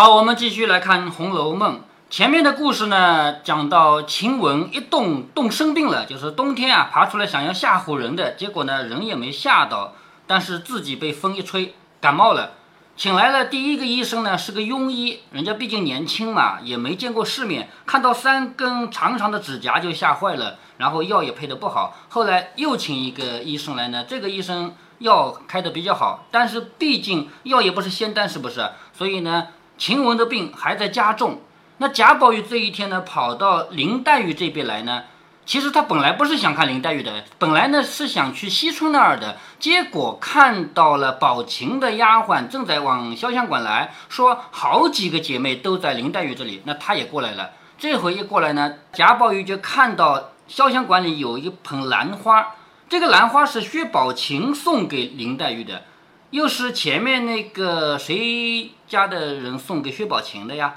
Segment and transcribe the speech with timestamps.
[0.00, 1.78] 好，我们继续来看《红楼梦》。
[2.08, 12.52] 前面的故事呢，讲到晴雯一冻冻生病了，就是冬天啊，爬出来想要吓唬人的，结果呢，人也没吓到，但是自己被风一吹感冒了。
[12.96, 21.96] 请来了第一个医生呢，是个庸医，人家毕竟年轻嘛，也没见过世面，看到三根长长的指甲就吓坏了，然后药也配的不好。
[22.08, 28.64] 后来又请一个医生来呢，这个医生药开的比较好，但是毕竟药也不是仙丹，是不是？
[28.92, 29.48] 所以呢，
[29.78, 31.40] 晴雯的病还在加重。
[31.78, 35.04] 那贾宝玉这一天呢，跑到林黛玉这边来呢。
[35.46, 47.52] 其实他本来不是想看林黛玉的，本来呢是想去惜春那儿的，结果看到了宝琴的丫鬟正在往潇湘馆来说，好几个姐妹都在林黛玉这里，那他也过来了。
[47.78, 52.48] 这回一过来呢，贾宝玉就看到潇湘馆里有一盆兰花，
[52.90, 55.84] 这个兰花是薛宝琴送给林黛玉的，
[56.30, 60.74] 又是前面那个谁家的人送给薛宝琴的呀？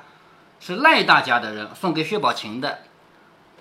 [0.60, 2.82] 是赖大家的人送给薛宝琴的。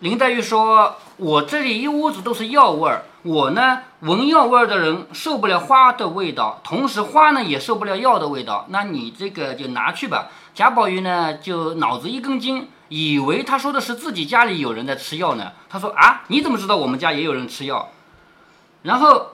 [0.00, 8.66] 林黛玉说：“我这里一屋子都是药味儿，我呢闻药味儿的人受不了花的味道，同时花呢也受不了药的味道。
[8.68, 15.52] 那你这个就拿去吧。”贾宝玉呢就脑子一根筋，以为他说的是自己家里有人在吃药呢。
[15.68, 17.90] 他说：“啊，你怎么知道我们家也有人吃药？”
[18.84, 19.30] 然后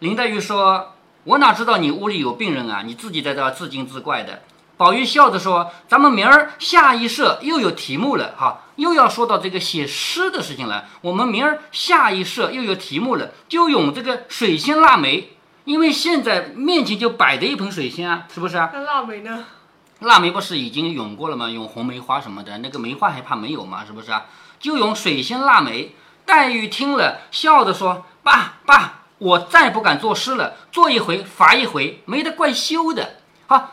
[0.00, 0.94] 林黛玉说
[1.26, 2.82] ：“我哪知道你屋里有病人啊？
[2.86, 4.42] 你自己在这儿自惊自怪的。”
[4.78, 10.84] 宝玉笑着说：“咱们明儿下一社又有题目了，哈，又要说到这个写诗的事情了。
[11.00, 15.30] 我们明儿下一社又有题目了，就用这个水仙腊梅，
[15.64, 18.70] 因为现在面前就摆着一盆水仙啊，是不是啊？
[18.72, 19.44] 那腊梅呢？
[20.00, 21.48] 腊梅不是已经咏过了吗？
[21.48, 23.82] 咏红梅花什么的，那个梅花还怕没有吗？
[23.86, 24.26] 是不是啊？
[24.60, 25.94] 就用水仙腊梅。
[26.26, 33.72] 黛玉听了，笑着说：‘爸爸，我再不敢作诗了，做一回罚一回，没得怪羞的。’好。”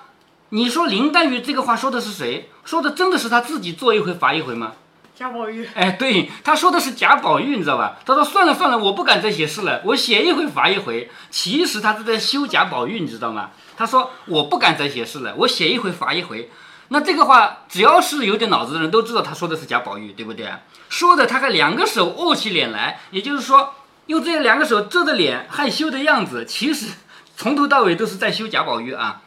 [0.54, 2.52] 你说林黛玉这个话说的是谁？
[2.64, 4.74] 说的真的是他自己做一回罚一回吗？
[5.16, 5.68] 贾宝玉。
[5.74, 7.98] 哎，对，他说的是贾宝玉，你知道吧？
[8.06, 11.10] 他说算了算了，我不敢再写诗了，我写一回罚一回。
[11.32, 13.50] 其实他是在修贾宝玉，你知道吗？
[13.76, 16.52] 他说我不敢再写诗了，我写一回罚一回。
[16.90, 20.48] 那这个话，只要是有点脑子的人都知道他说的是贾宝玉，对不对？
[20.88, 23.74] 说的他还两个手握起脸来，也就是说
[24.08, 26.88] 用这两个手遮着脸害羞的样子，其实
[27.38, 29.22] 从头到尾都是在修贾宝玉啊。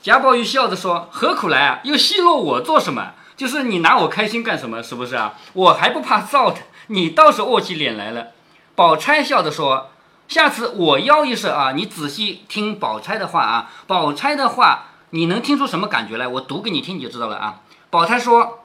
[0.00, 1.80] 贾宝玉笑着说：“何苦来啊？
[1.82, 3.12] 又奚落我做什么？
[3.36, 4.82] 就是你拿我开心干什么？
[4.82, 5.34] 是不是啊？
[5.52, 8.28] 我还不怕臊的，你倒是握起脸来了。”
[8.74, 9.90] 宝钗笑着说
[10.28, 13.70] ：“下次我邀一声啊，你仔细听宝钗的话啊。
[13.86, 16.28] 宝钗的话，你能听出什么感觉来？
[16.28, 18.60] 我读给你听，你就知道了啊。”宝钗说：“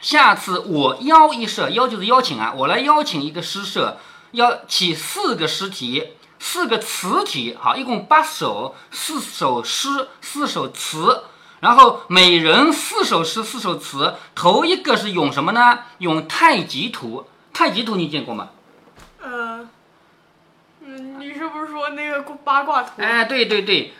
[0.00, 3.98] 下次我邀一社，邀就是邀请啊，我来邀请一个诗社，
[4.32, 11.24] 要起四个诗题。”四个词体，好，一共八首，四首诗，四首词，
[11.60, 14.14] 然后每人四首诗，四首词。
[14.34, 15.80] 头一个是咏什么呢？
[15.98, 17.26] 咏太极图。
[17.52, 18.48] 太极图你见过吗？
[19.20, 19.68] 呃，
[20.80, 22.92] 嗯，你是不是说那个八卦图？
[23.02, 23.92] 哎，对对对，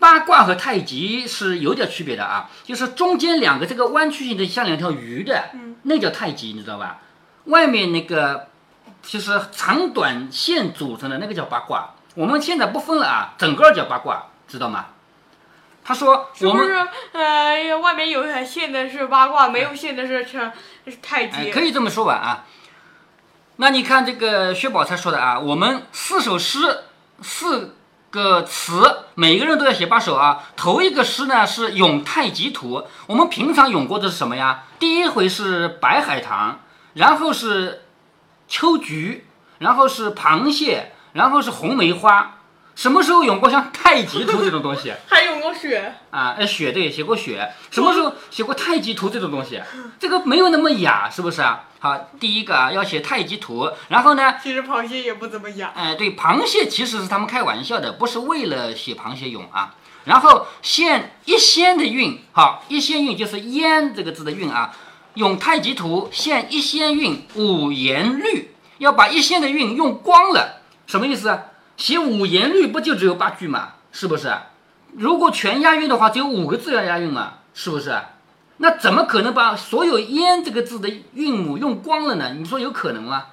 [0.00, 5.50] 八卦和太极是有点区别的啊，就是中间两个这个弯曲性的像两条鱼的，
[5.84, 6.98] 那叫太极，你知道吧？
[7.44, 8.48] 外面那个。
[9.06, 14.86] 就是长短线组成的那个叫八卦，我们现在不分了啊，整个叫八卦，知道吗？
[15.84, 16.74] 他说，是不是
[17.12, 20.52] 呃，外面有线的是八卦，没有线的是是
[21.00, 21.52] 太极？
[21.52, 22.44] 可以这么说吧啊。
[23.58, 26.80] 那你看这个薛宝钗说的啊，我们四首诗，
[27.22, 27.76] 四
[28.10, 30.42] 个词，每个人都要写八首啊。
[30.56, 34.64] 头一个诗呢是咏太极图，我们平常咏过的是什么呀？
[34.80, 36.58] 第一回是白海棠，
[36.94, 37.84] 然后是。
[38.48, 39.26] 秋菊，
[39.58, 42.32] 然后是螃蟹，然后是红梅花。
[42.74, 44.92] 什么时候咏过像太极图这种东西？
[45.08, 46.36] 还咏过雪啊？
[46.38, 47.50] 哎，雪对，写过雪。
[47.70, 49.62] 什么时候写过太极图这种东西？
[49.98, 51.64] 这个没有那么雅，是不是啊？
[51.80, 53.70] 好，第一个啊，要写太极图。
[53.88, 54.34] 然后呢？
[54.42, 55.72] 其实螃蟹也不怎么雅。
[55.74, 59.74] 哎，对，螃蟹其实是他们开玩笑的，不是为了写螃蟹咏啊。
[60.04, 64.72] 然后现一仙的韵，好，一仙韵就是烟这个字的韵啊。
[65.16, 71.40] 用太极图现一仙韵五言律，要把一仙的韵用光了，什么意思？
[71.78, 73.72] 写五言律不就只有八句吗？
[73.92, 74.34] 是不是？
[74.92, 77.38] 如果全押韵的话，只有五个字要押韵嘛？
[77.54, 77.98] 是不是？
[78.58, 82.34] 那怎么可能把所有烟这个字的韵母用光了呢？
[82.38, 83.24] 你说有可能吗？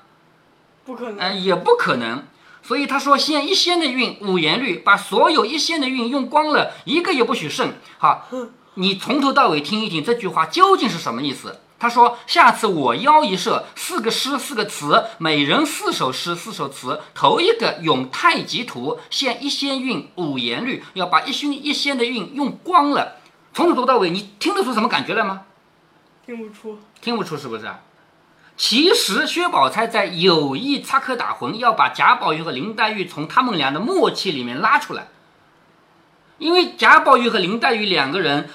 [0.86, 1.18] 不可能。
[1.19, 2.24] 哎，也不可能。
[2.62, 7.74] 所以他说现一仙的韵五言律，把所有一仙的韵用光了，一个也不许剩。
[7.97, 8.29] 好，
[8.75, 11.59] 你从头到尾听一听这句话究竟是什么意思？
[11.83, 17.01] 他说：“下次我邀一社，四个诗，四个词，每人四首诗，四首词。
[17.13, 23.18] 头一个咏太极图，现一仙韵五言律，要把一仙一仙的韵用光了。
[23.53, 25.41] 从头读到尾，你听得出什么感觉来吗？
[26.25, 26.80] 听不出。
[27.01, 27.69] 听不出是不是？
[28.56, 35.07] 其实薛宝钗在有意插科打诨，要把贾宝玉和林黛玉从他们俩的默契里面拉出来。
[36.38, 38.50] 因为贾宝玉和林黛玉两个人，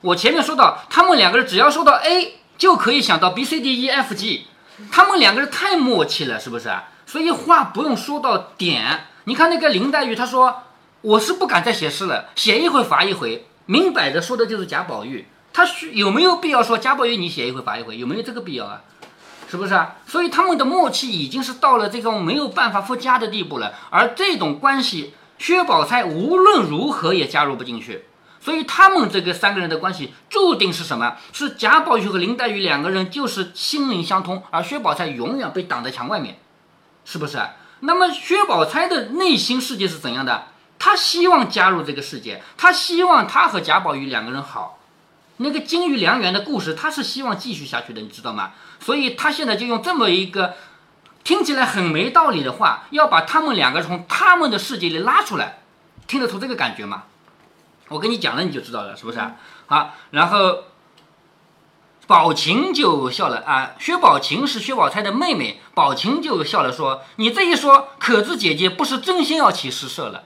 [0.00, 4.46] 我前面说到，他们两个人只要说到 A，就可以想到 B、C、D、E、F、G，
[4.92, 6.70] 他们两个人太默契了，是不是？
[7.06, 9.06] 所以话不用说到点。
[9.24, 10.64] 你看那个林黛玉，她说
[11.00, 15.26] 我是不敢再写诗了，写一回罚一回，明摆着说的就是贾宝玉。
[15.54, 17.96] 他需有没有必要说贾宝玉你写一回罚一回？
[17.96, 18.82] 有没有这个必要啊？
[19.50, 19.96] 是不是啊？
[20.06, 23.72] 所以他们的默契已经是到了这种没有办法附加的地步了。
[23.88, 28.04] 而这种关系，薛宝钗无论如何也加入不进去。
[28.40, 31.16] 所以他们这个三个人的关系注定是什么？
[31.32, 36.38] 是贾宝玉和林黛玉两个人就是心灵相通，而薛宝钗永远被挡在墙外面，
[37.04, 37.38] 是不是？
[37.80, 40.48] 那么薛宝钗的内心世界是怎样的？
[40.78, 44.78] 她希望加入这个世界，她希望她和贾宝玉两个人好。
[45.42, 48.52] 那个金玉良缘的故事，他是希望继续下去的，你知道吗？
[48.78, 50.54] 所以他现在就用这么一个
[51.24, 55.60] 听起来很没道理的话，要把他们两个从他们的世界里拉出来，
[56.06, 57.04] 听得出这个感觉吗？
[57.90, 59.36] 我跟你讲了，你就知道了，是不是啊？
[59.66, 60.64] 好，然后
[62.06, 70.22] 宝琴就笑了啊，薛宝琴是薛宝钗的妹妹，宝琴就笑了，说：“你这一说，可知姐姐不是真心要起诗社了？”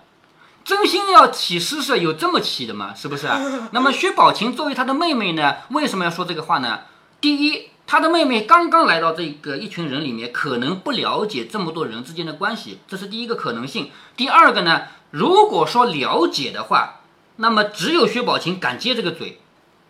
[0.65, 2.95] 真心要起诗社有这么起的吗？
[2.95, 3.29] 是不是？
[3.73, 6.81] 那么薛宝琴作为她的妹妹呢，为什么要说这个话呢？
[7.21, 13.91] 第一，她的妹妹刚刚来到这个一群人里面，可能不了解这么多人之间的关系，这是第一个可能性。
[14.17, 17.01] 第二个呢，如果说了解的话，
[17.37, 19.41] 那么只有薛宝琴敢接这个嘴。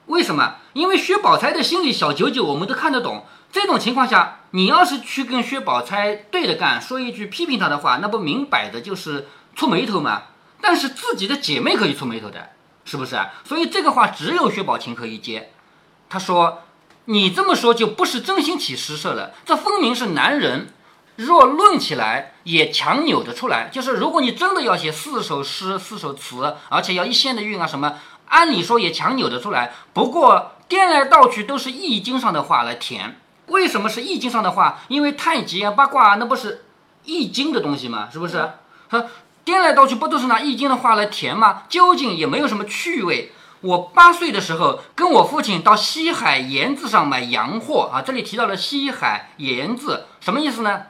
[0.06, 0.56] 为什么？
[0.74, 3.24] 因为薛宝钗的心理小九九我们都看得懂。
[3.50, 10.24] 这种情况下，你要是去跟薛宝钗对着干，说一句批评她的话，那不明摆着就是触眉头吗？
[10.60, 12.50] 但是自己的姐妹可以出眉头的，
[12.84, 13.32] 是不是啊？
[13.44, 15.52] 所以这个话只有薛宝琴可以接。
[16.08, 16.64] 他说
[17.06, 20.73] ：“你这么说就不是真心起诗社了，这分明是男人。
[21.16, 23.68] 若论起来也强扭得出来。
[23.72, 27.94] 就是如果你真的要写四首诗、四首词，而且要一线的韵啊什么，
[28.28, 29.72] 按理说也强扭得出来。
[29.92, 33.20] 不过颠来倒去都是易经上的话来填。
[33.46, 34.80] 为什么是易经上的话？
[34.88, 36.64] 因为太极啊、八卦啊，那不是
[37.04, 38.08] 易经的东西吗？
[38.12, 38.50] 是不是？
[38.88, 39.04] 他。”
[39.44, 41.64] 颠来倒去不都是拿易经的话来填吗？
[41.68, 43.30] 究竟也没有什么趣味。
[43.60, 50.84] 我八岁的时候跟我父亲到西海盐字上买洋货啊，这里提到了西海盐字，什么意思呢？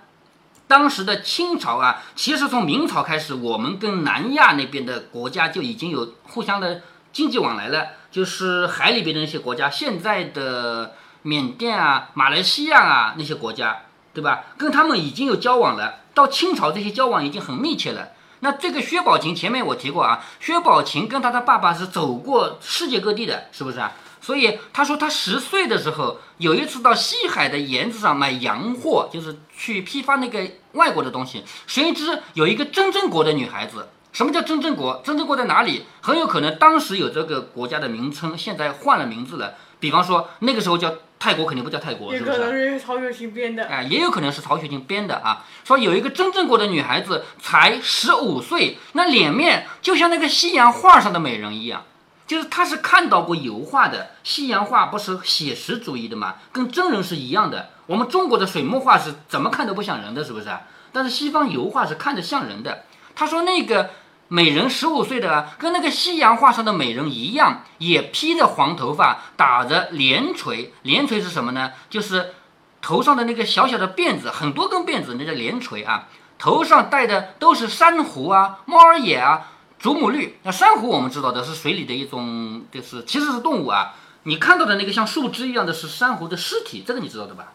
[0.66, 6.82] 当时的清朝啊，其实从明朝开始，我们跟南亚那边的国家就已经有互相的
[7.12, 13.82] 经济往来了，就是海里边的那些国家，现在的缅甸啊、马来西亚啊那些国家，
[14.12, 14.44] 对吧？
[14.56, 16.00] 跟他们已经有交往了。
[16.14, 18.08] 到清朝，这些交往已经很密切了。
[18.40, 23.92] 那这个薛宝琴前面我提过啊，薛宝琴跟他的爸爸是走过世界各地的，是不是啊？
[24.24, 31.44] 所以他说他十岁的时候有一次到西海的盐子上买洋货，就是去批发那个外国的东西。
[31.66, 35.02] 谁知有一个真正国的女孩子，什么叫真正国？
[35.04, 35.84] 真正国在哪里？
[36.00, 39.56] 很有可能当时有这个国家的名称，现在换了名字了。
[39.78, 40.94] 比方说那个时候叫。
[41.16, 42.32] 泰国肯定不叫泰国，是不是？
[42.32, 43.64] 也可能是曹雪芹编的。
[43.64, 45.42] 哎，也有可能是曹雪芹编的啊。
[45.64, 51.82] 说有一个真正国的女孩子才十五岁，那脸面就像那个西洋画上的美人一样，
[52.26, 54.10] 就是他是看到过油画的。
[54.22, 57.70] 西洋画不是写实主义的嘛，跟真人是一样的。
[57.86, 60.48] 我们中国的水墨画是怎么看都不像人的，是不是？
[60.92, 62.84] 但是西方油画是看着像人的。
[63.14, 63.90] 他说那个。
[64.26, 70.72] 美人十五岁的，跟那个西洋画上的美人一样，也披着黄头发，打着连垂。
[70.80, 71.72] 连垂是什么呢？
[71.90, 72.32] 就是
[72.80, 76.08] 头上的那个小小的辫子，很多根辫子，那叫连垂啊。
[76.38, 79.52] 头上戴的都是珊瑚啊、猫儿眼啊、
[79.84, 80.38] 祖母绿。
[80.44, 83.94] 那珊瑚我们知道的是水里的一种，就是其实是动物啊。
[84.22, 87.52] 你看到的那个像树枝一样的是珊瑚的尸体，这个你知道的吧？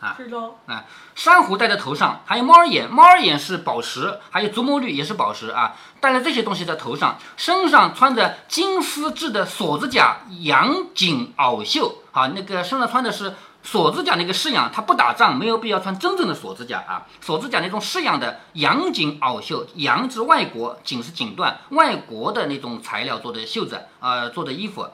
[0.00, 5.76] 啊，知道啊，珊瑚戴在头上，还有猫儿眼，猫儿眼是宝石，还有祖母绿也是宝石啊。
[6.00, 17.06] 戴了这些东西在头上，身上穿着金丝制的锁子甲羊颈袄袖，啊，那个身上穿的是锁子甲那个式样，他不打仗没有必要穿真正的锁子甲啊。
[17.20, 24.88] 锁子甲那种式样的羊颈袄袖，羊是外国，颈是锦缎，外国的那种材料做的袖子啊，做的衣服，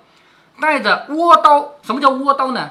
[0.61, 2.71] 带着倭刀，什么叫倭刀呢？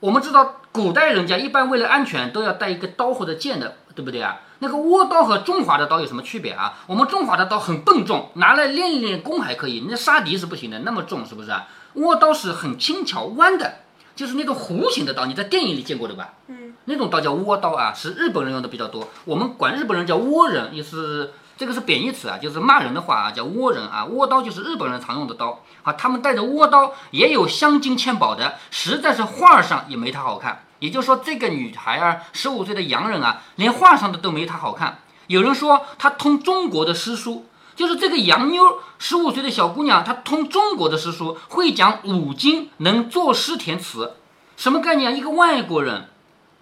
[0.00, 0.54] 我们知道。
[0.70, 4.42] 古代人家一般为了安全都要带一个刀或者剑的，对不对啊？
[4.60, 6.74] 那个倭刀和中华的刀有什么区别啊？
[6.86, 11.66] 我们中华的刀很笨重，拿来练一练功还可以，那杀敌是不行的，那么重是不是啊？
[11.96, 13.78] 倭刀是很轻巧弯的，
[14.18, 16.34] 就是那种弧形的刀，你在电影里见过的吧？
[16.48, 19.06] 嗯，那种刀叫倭刀啊，是日本人用的比较多。
[19.24, 30.64] 我们管日本人叫倭人，也是这个是贬义词啊，就是骂人的话啊，叫倭人啊，倭刀就是日本人常用的刀啊，他们带着倭刀也有镶金嵌宝的，实在是画上也没她好看。
[30.80, 34.98] 也就是说，这个女孩儿十五岁的洋人啊，连画上的都没她好看。
[35.28, 37.46] 有人说她通中国的诗书，
[37.78, 44.16] 就是这个洋妞十五岁的小姑娘，她通中国的诗书，会讲五经，能作诗填词，
[44.56, 45.16] 什么概念？
[45.16, 46.08] 一个外国人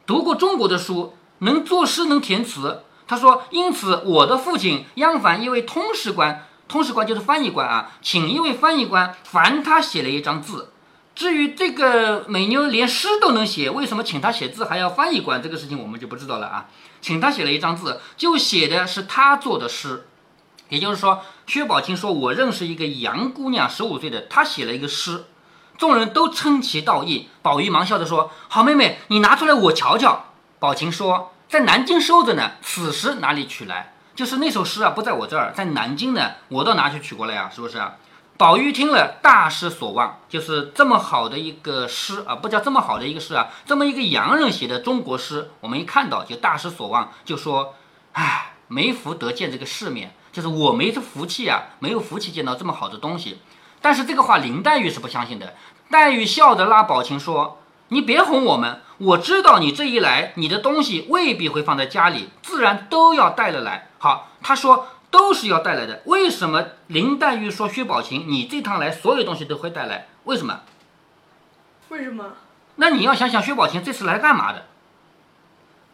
[0.04, 2.82] 读过中国的书，能作诗能填词。
[3.06, 10.70] 他说：“因此，我的父亲央凡一位通史官，通史官就是翻译官啊，请一位翻译官，烦他写了一张字。
[11.14, 15.42] 至于这个美妞连诗都能写，为什么请他写字还要翻译官？
[15.42, 16.66] 这个事情我们就不知道了啊。
[17.00, 20.06] 请他写了一张字，就写的是他做的诗。
[20.68, 25.24] 也就是说，薛宝琴说我认识一个洋姑娘，十五岁的，她写了一个诗，
[25.78, 27.28] 众人都称其道义。
[27.42, 30.26] 宝玉忙笑着说：好妹妹，你拿出来我瞧瞧。
[30.58, 33.94] 宝琴说。”在南京收着呢，此时哪里取来？
[34.16, 37.48] 就是那首诗啊，不在我这儿，在南京呢，我到哪去取过来呀？
[37.54, 37.80] 是不是？
[38.36, 47.76] 宝玉听了，大失所望，就是这么好的一个诗啊，不叫这么好的一个诗啊，这么一个洋人写的中国诗，我们一看到就大失所望，就说，
[48.14, 53.38] 唉，没福得见这个世面，就是我没这福气啊，没有福气见到这么好的东西。
[53.80, 55.54] 但是这个话林黛玉是不相信的，
[55.90, 57.62] 黛玉笑着拉宝琴说。
[57.88, 63.88] 你别哄我们，我知道你这一来，你的东西未必会放在家里，自然都要带了来。
[63.98, 66.02] 好，她说都是要带来的。
[66.04, 70.08] 为什么林黛玉说薛宝琴，你这趟来所有东西都会带来？
[70.24, 70.60] 为什么？
[71.88, 72.32] 为什么？
[72.74, 74.66] 那你要想想薛宝琴这次来干嘛的？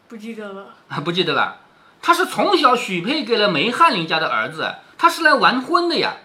[0.09, 1.59] 不记得了啊， 不记得了。
[2.03, 6.17] 他是从小许配给了梅翰林家的儿子，他是来完婚的呀。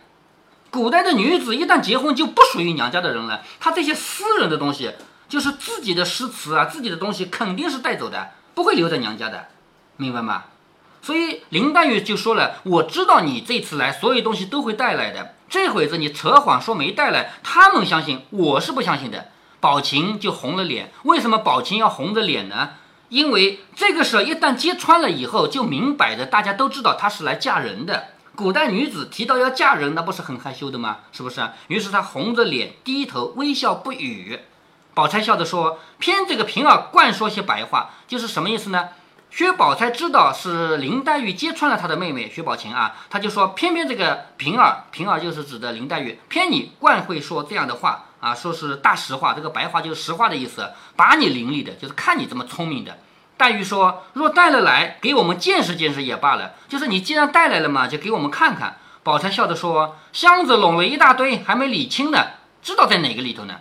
[0.70, 4.92] 古代的女子一旦结婚就不属于娘家的人了，她这些私人的东西。
[5.28, 9.48] 就是自己的诗词啊，自己的东西肯定是带走的，不会留在娘家的，
[9.98, 10.44] 明白吗？
[11.02, 15.34] 所以林黛玉就说了：“我知道你这次来，所有东西都会带来的。
[15.48, 19.28] 这会子你扯谎说没带来，他们相信，我是不相信的。”
[19.60, 20.90] 宝琴就红了脸。
[21.02, 22.70] 为什么宝琴要红着脸呢？
[23.08, 28.08] 因为这个时候一旦揭穿了以后，就明摆着大家都知道她是来嫁人的。
[28.36, 30.98] 古代女子提到要嫁人，那不是很害羞的吗？
[31.10, 31.48] 是不是？
[31.68, 34.38] 于是她红着脸，低头微笑不语。
[34.94, 38.90] 宝钗笑着说：“偏这个平儿惯说些白话，就是什么意思呢？”
[39.30, 52.98] 薛宝钗知道是林黛玉揭穿了她的妹妹薛宝琴啊，她就说：“偏偏这个平儿，平儿就是指的林黛玉，偏你惯会说这样的话啊，说是大实话，这个白话就是实话的意思，把你伶俐的，就是看你这么聪明的。”
[53.38, 62.26] 黛玉说：“若带了来，给我们见识见识也罢了，就是你既然带来了嘛，就给我们看看。”宝钗笑着说：“箱子拢了一大堆，还没理清呢，
[62.60, 63.54] 知道在哪个里头呢？”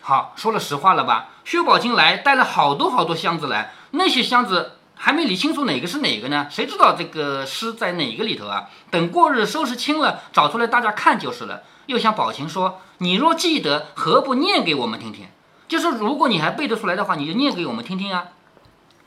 [0.00, 1.28] 好，说了实话了吧？
[1.44, 6.46] 薛宝琴来带了好多好多箱子来，那些箱子还没理清楚哪个是哪个呢？
[6.50, 8.70] 谁知道这个诗在哪个里头啊？
[8.90, 11.62] 等过日收拾清了，找出来大家看就是了。
[11.88, 15.26] 又向宝琴说：“你若记得，何不念给我们听听？
[15.66, 18.28] 就是如果你还背得出来的话，你就念给我们听听啊。”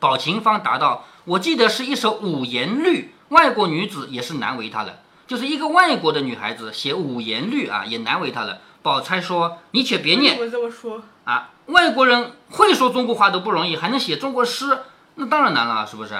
[0.01, 4.97] 宝琴方答道：“我记得是一首五言律，外国女子也是难为她了。
[5.27, 14.79] 就是一个外国的女孩子写五言律啊，也难为她了。”宝钗说：“你且别念，我这么说啊，外国人会说中国话都不容易，还能写中国诗，
[15.15, 16.19] 那当然难了，是不是？”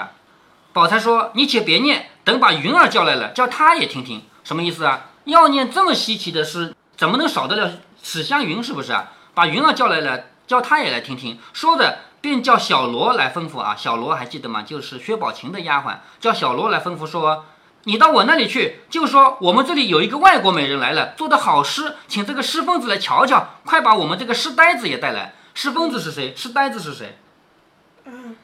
[0.72, 5.06] 宝钗说：“你且别念，等把云儿叫来了，叫她也听听，什么意思啊？
[5.24, 8.62] 要念这么稀奇的诗，怎么能少得了史湘云？
[8.62, 9.12] 是不是啊？
[9.34, 14.62] 把云儿叫来了，叫她也来听听。”说着，便叫小罗来吩咐啊，小罗还记得吗？
[14.62, 17.44] 就是薛宝琴的丫鬟，叫小罗来吩咐说。
[17.84, 23.54] 你到我那里去，就说我们这里有一个外国美人来了，做的好诗，请这个诗疯子来瞧瞧。
[23.64, 25.34] 快把我们这个诗呆子也带来。
[25.54, 26.32] 诗疯子是谁？
[26.36, 27.18] 诗呆子是谁？
[28.04, 28.36] 嗯，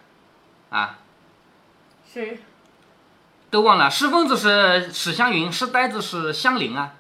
[0.70, 0.98] 啊，
[2.12, 2.40] 谁？
[3.50, 3.90] 都忘了。
[3.90, 6.92] 诗疯子是史湘云，诗呆子是香菱啊，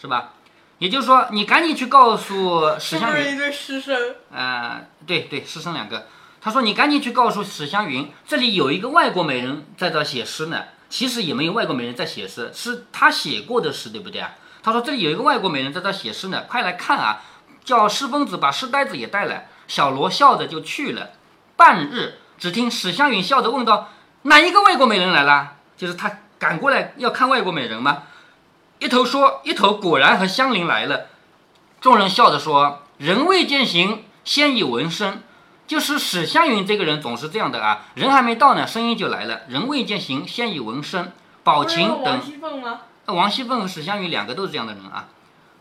[0.00, 0.30] 是吧？
[0.78, 3.34] 也就是说，你赶紧去告诉史湘云。
[3.34, 4.14] 一对师生。
[4.32, 6.06] 呃，对对，师生两个。
[6.40, 10.64] 他说你赶紧去告诉史湘云，这里有一个外国美人在这写诗呢。
[10.88, 14.30] 其实也没有外国美人在写诗，是他写过的诗，对不对啊？
[14.62, 17.22] 他说这里有一个外国美人在这写诗呢，快来看啊！
[17.64, 19.48] 叫诗疯子把诗呆子也带来。
[19.66, 21.10] 小罗笑着就去了。
[21.56, 23.90] 半日，只听史湘云笑着问道
[24.22, 28.02] ：“哪一个外国美人来了？”就是他赶过来要看外国美人吗？
[28.80, 31.06] 一头说，一头果然和香菱来了。
[31.80, 35.22] 众人笑着说：“人未见形，先已闻声。”
[35.66, 39.42] 就是史湘云这个人总是这样的啊，人还没到呢，声音就来了。
[39.48, 41.12] 人未见形，先已闻声。
[41.44, 42.80] 宝琴等王熙凤吗？
[43.06, 45.08] 王熙凤和史湘云两个都是这样的人啊。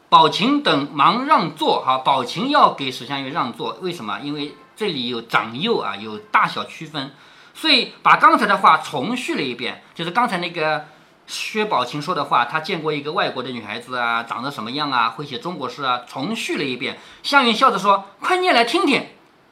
[0.10, 4.20] 宝琴等忙让座，哈，宝琴要给史湘云让座，为什么？
[4.22, 7.12] 因为这里有长幼啊，有大小区分，
[7.60, 10.86] 所以把刚才的话重叙了一遍，就是刚才那个
[11.26, 17.00] 薛宝琴说的话，他见过一个外国的女孩子啊，长得什么样啊，会写中国诗啊，重叙了一遍。
[17.24, 19.08] 湘云笑着说：“快念来听听。”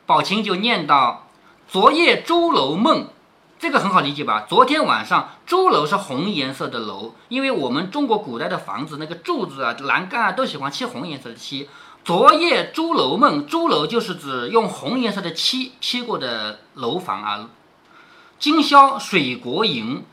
[0.06, 1.30] 宝琴就念到
[1.68, 3.08] ：“昨夜朱楼梦。”
[3.58, 4.46] 这个很好理解吧？
[4.48, 11.68] 昨天晚上朱楼是红颜色的楼，因为我们中国古代的房子那个柱子啊、栏杆啊都喜欢漆红颜色的漆。
[12.04, 17.50] 昨夜朱楼梦，朱楼就是指用红颜色的漆漆过的楼房啊。
[18.38, 20.04] 今宵水国吟，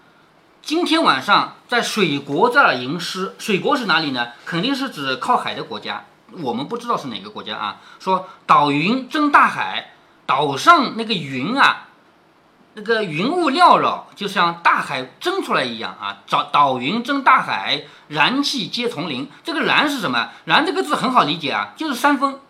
[0.62, 3.34] 今天晚上在水国这儿吟诗。
[3.38, 4.28] 水国是哪里呢？
[4.46, 6.04] 肯定是指靠海的国家，
[6.40, 7.80] 我们不知道是哪个国家啊。
[7.98, 9.92] 说岛云争大海，
[10.24, 11.88] 岛上那个云啊。
[12.74, 16.22] 那个云雾缭绕，就像大海蒸出来一样啊！
[16.26, 19.28] 找岛云蒸大海，燃气皆丛林。
[19.44, 22.40] 这个“燃”是什么？“燃”这个字很好理解啊，就是山峰，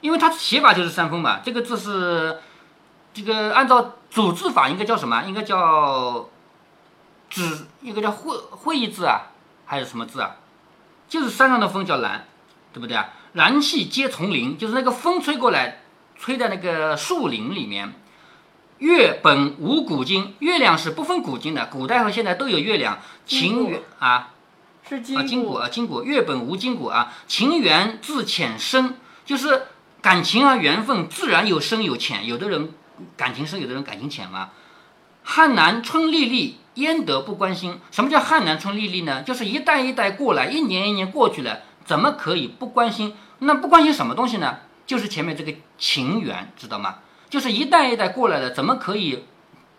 [0.00, 1.40] 因为它写法就是山峰嘛。
[1.44, 2.40] 这个字是
[3.12, 5.22] 这个按照组织法应该叫什么？
[5.22, 6.28] 应该叫
[7.30, 9.32] “指”，一个叫“会”会意字啊，
[9.64, 10.36] 还是什么字啊？
[11.08, 12.26] 就是山上的风叫“燃”，
[12.74, 13.08] 对不对啊？
[13.32, 15.80] 燃气接丛林，就是那个风吹过来，
[16.18, 17.94] 吹在那个树林里面。
[18.76, 22.98] 月本无古今，月亮是不分古今的，古代和现在都有月亮。
[23.24, 24.34] 情缘啊，
[24.86, 26.02] 是金谷啊，金谷。
[26.02, 29.68] 月本无金谷啊，情缘自浅深，就是
[30.02, 32.26] 感情啊，缘分自然有深有浅。
[32.26, 32.74] 有的人
[33.16, 34.50] 感情深，有的人感情浅嘛。
[35.22, 37.78] 汉南春历历，焉得不关心？
[37.90, 39.22] 什么叫汉南春历历呢？
[39.22, 43.14] 就是一代一代过来，一年一年过去了，怎么可以不关心？
[43.38, 44.58] 那不关心什么东西呢？
[44.86, 46.96] 就是前面这个情缘，知道吗？
[47.30, 49.24] 就是一代一代过来的，怎么可以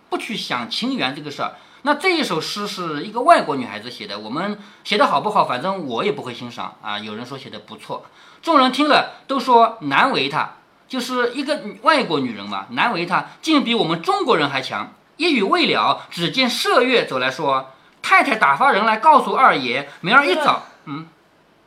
[0.10, 1.56] 不去想情缘这个事儿？
[1.82, 5.44] 那这一首诗是一个外国女孩子写的，我们写的好不好？
[5.44, 6.98] 反正我也不会欣赏啊。
[6.98, 8.06] 有人说写的不错，
[8.42, 10.54] 众人听了都说难为她，
[10.94, 14.94] 就是一个外国女人嘛，难为她竟比我们中国人还强。
[15.18, 17.72] 一语未了，只见麝月走来说
[18.04, 21.08] ：“太太打发人来告诉二爷，明儿一早，嗯，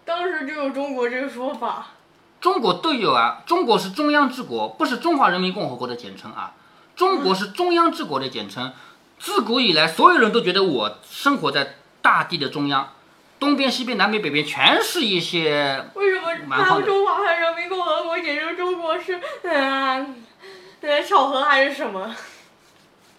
[0.04, 1.88] 当时就有中国这个说法。”
[2.40, 6.52] 中国都有啊，中国是中央之国，不是中华人民共和国的简称啊。
[6.94, 8.72] 中国是中央之国的简称，
[9.18, 12.90] 自古以来，所有人都觉得我生活在大地的中央，
[13.38, 15.84] 东边、西边、南边、北边全是一些。
[15.94, 20.24] 为什么他们中华人民共和国简称中国是嗯，
[20.80, 22.14] 呃，巧合还是什么？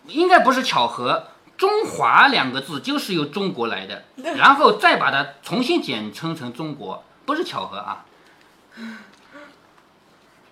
[0.07, 1.27] 应该不是巧合
[1.57, 4.05] ，“中华”两个字就是由中国来的，
[4.37, 8.05] 然后再把它重新简称成中国，不是巧合啊。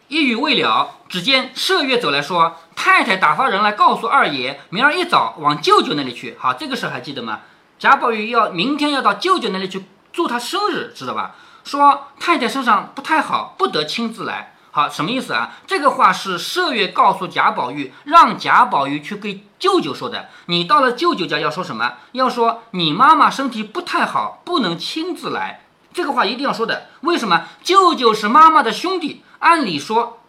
[0.08, 7.42] 一语未了，只见麝月走来说：“太太打发人来告诉二爷，明儿一早往舅舅那里去。”好，这个事还记得吗？
[7.86, 11.36] 贾宝玉要明天要到舅舅那里去祝他生日，知道吧？
[11.64, 14.56] 说太太身上不太好，不得亲自来。
[14.72, 15.52] 好，什么意思啊？
[15.68, 20.30] 这个话是麝月告诉贾宝玉，让贾宝玉去给舅舅说的。
[20.48, 21.94] 你到了舅舅家要说什么？
[22.14, 25.62] 要说你妈妈身体不太好，不能亲自来。
[25.94, 27.46] 这个话一定要说的，为什么？
[27.62, 30.24] 舅舅是妈妈的兄弟，按理说，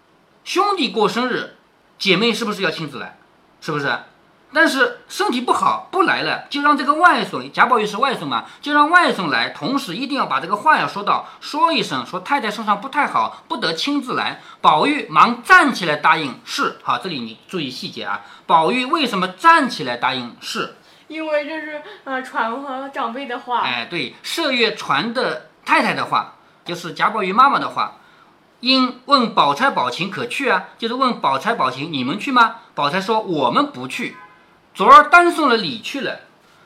[0.44, 1.56] 兄弟过生日，
[1.98, 3.16] 姐妹是不是要亲自来？
[3.62, 3.98] 是不是？
[4.56, 14.40] 但是身体不好不来了，就让这个外孙贾宝玉是外孙嘛，就让外孙来，同时一定要把这个话要说到，说一声，说太太身上不太好，不得亲自来。
[14.62, 16.78] 宝玉忙站起来答应是。
[16.82, 18.22] 好，这里你注意细节啊。
[18.46, 20.76] 宝玉为什么站起来答应是？
[21.08, 23.60] 因为这是呃传和长辈的话。
[23.60, 25.50] 哎，对，麝月传的。
[25.66, 27.96] 太太的话就是贾宝玉妈妈的话，
[28.60, 30.64] 因问宝钗、宝琴可去啊？
[30.78, 32.54] 就是问宝钗、宝琴，你们去吗？
[32.74, 34.16] 宝钗说我们不去，
[34.76, 36.20] 昨儿单送了礼去了，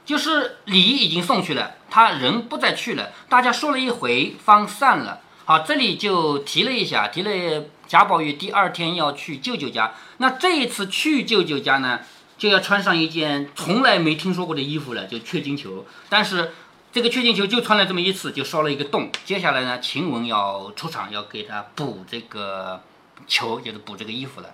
[0.05, 3.11] 就是礼已经送去了，他人不再去了。
[3.29, 5.21] 大家说了一回，方散了。
[5.45, 9.95] 好，这里就提了一下，提了贾宝玉第二天要去舅舅家。
[10.17, 12.01] 那这一次去舅舅家呢，
[12.37, 15.87] 就要穿上一件从来没听说过的衣服了，就雀金球。
[16.09, 16.53] 但是。
[16.93, 19.13] 这个雀金球就穿了这么一次，就烧了一个洞。
[19.25, 22.83] 接下来呢，晴雯要出场，要给他补这个
[23.29, 24.49] 球，就是补这个衣服了。